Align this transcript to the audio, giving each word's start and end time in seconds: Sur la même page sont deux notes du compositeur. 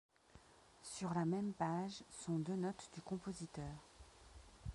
Sur 0.81 1.13
la 1.13 1.25
même 1.25 1.53
page 1.53 2.03
sont 2.09 2.39
deux 2.39 2.55
notes 2.55 2.89
du 2.91 3.03
compositeur. 3.03 3.85